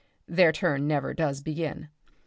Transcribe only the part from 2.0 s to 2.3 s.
Mr.